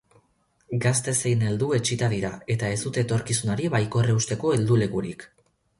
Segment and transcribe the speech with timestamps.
[0.85, 5.33] Gazte zein heldu etsita dira, eta ez dute etorkizunari baikor eusteko heldulekurik.